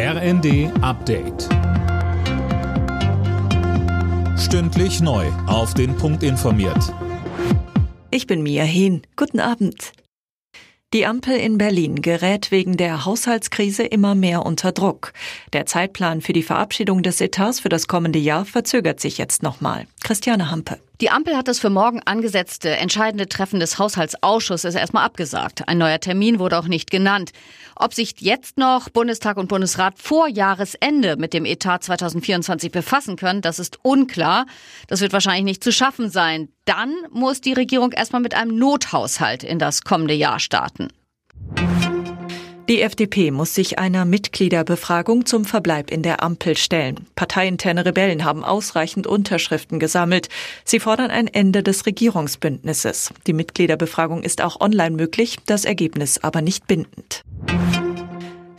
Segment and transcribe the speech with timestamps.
[0.00, 1.48] RND Update.
[4.38, 5.26] Stündlich neu.
[5.48, 6.94] Auf den Punkt informiert.
[8.12, 9.02] Ich bin Mia Hehn.
[9.16, 9.90] Guten Abend.
[10.94, 15.12] Die Ampel in Berlin gerät wegen der Haushaltskrise immer mehr unter Druck.
[15.52, 19.88] Der Zeitplan für die Verabschiedung des Etats für das kommende Jahr verzögert sich jetzt nochmal.
[20.04, 20.78] Christiane Hampe.
[21.00, 25.68] Die Ampel hat das für morgen angesetzte entscheidende Treffen des Haushaltsausschusses erstmal abgesagt.
[25.68, 27.30] Ein neuer Termin wurde auch nicht genannt.
[27.76, 33.42] Ob sich jetzt noch Bundestag und Bundesrat vor Jahresende mit dem Etat 2024 befassen können,
[33.42, 34.46] das ist unklar.
[34.88, 36.48] Das wird wahrscheinlich nicht zu schaffen sein.
[36.64, 40.88] Dann muss die Regierung erstmal mit einem Nothaushalt in das kommende Jahr starten.
[42.68, 47.06] Die FDP muss sich einer Mitgliederbefragung zum Verbleib in der Ampel stellen.
[47.14, 50.28] Parteiinterne Rebellen haben ausreichend Unterschriften gesammelt.
[50.64, 53.08] Sie fordern ein Ende des Regierungsbündnisses.
[53.26, 57.22] Die Mitgliederbefragung ist auch online möglich, das Ergebnis aber nicht bindend.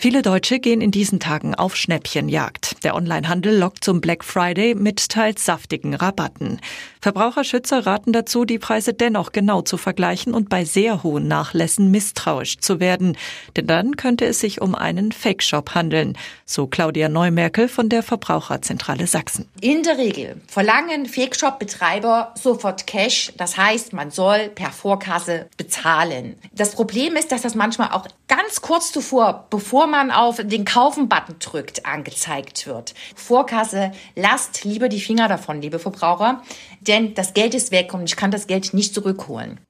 [0.00, 2.84] Viele Deutsche gehen in diesen Tagen auf Schnäppchenjagd.
[2.84, 6.60] Der Onlinehandel lockt zum Black Friday mit teils saftigen Rabatten.
[7.00, 12.58] Verbraucherschützer raten dazu, die Preise dennoch genau zu vergleichen und bei sehr hohen Nachlässen misstrauisch
[12.58, 13.16] zu werden.
[13.56, 19.08] Denn dann könnte es sich um einen Fake-Shop handeln, so Claudia Neumerkel von der Verbraucherzentrale
[19.08, 19.48] Sachsen.
[19.60, 23.32] In der Regel verlangen Fake-Shop-Betreiber sofort Cash.
[23.36, 26.36] Das heißt, man soll per Vorkasse bezahlen.
[26.52, 31.36] Das Problem ist, dass das manchmal auch ganz kurz zuvor, bevor man auf den Kaufen-Button
[31.38, 32.94] drückt, angezeigt wird.
[33.14, 36.42] Vorkasse, lasst lieber die Finger davon, liebe Verbraucher,
[36.80, 39.60] denn das Geld ist weg und ich kann das Geld nicht zurückholen.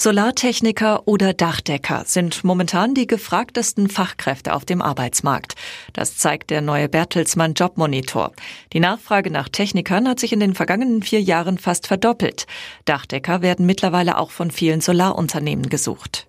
[0.00, 5.56] Solartechniker oder Dachdecker sind momentan die gefragtesten Fachkräfte auf dem Arbeitsmarkt.
[5.92, 8.30] Das zeigt der neue Bertelsmann Jobmonitor.
[8.72, 12.46] Die Nachfrage nach Technikern hat sich in den vergangenen vier Jahren fast verdoppelt.
[12.84, 16.28] Dachdecker werden mittlerweile auch von vielen Solarunternehmen gesucht.